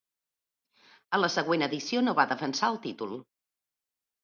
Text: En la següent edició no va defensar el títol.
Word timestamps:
En 1.17 1.21
la 1.23 1.29
següent 1.33 1.65
edició 1.67 2.03
no 2.07 2.17
va 2.21 2.27
defensar 2.33 2.73
el 2.75 2.83
títol. 2.89 3.17